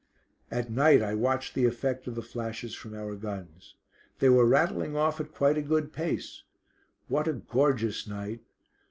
[0.49, 3.75] At night I watched the effect of the flashes from our guns.
[4.17, 6.41] They were rattling off at quite a good pace.
[7.07, 8.39] What a gorgeous night!